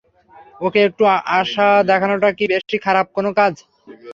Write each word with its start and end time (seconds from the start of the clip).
ওকে 0.61 0.79
একটু 0.87 1.03
আশা 1.39 1.67
দেখানোটা 1.89 2.29
কি 2.37 2.45
বেশি 2.53 2.77
খারাপ 2.85 3.07
কোনো 3.17 3.29
কাজ? 3.39 3.53